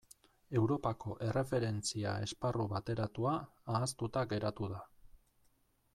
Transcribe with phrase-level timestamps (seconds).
[0.59, 3.37] Europako Erreferentzia Esparru Bateratua
[3.75, 4.85] ahaztuta geratu da.